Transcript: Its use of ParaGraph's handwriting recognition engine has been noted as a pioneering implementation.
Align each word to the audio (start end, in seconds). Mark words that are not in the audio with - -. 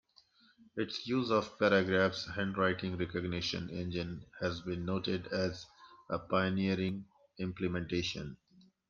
Its 0.77 1.05
use 1.05 1.29
of 1.29 1.59
ParaGraph's 1.59 2.25
handwriting 2.33 2.97
recognition 2.97 3.69
engine 3.69 4.25
has 4.39 4.59
been 4.61 4.83
noted 4.83 5.27
as 5.27 5.67
a 6.09 6.17
pioneering 6.17 7.05
implementation. 7.37 8.35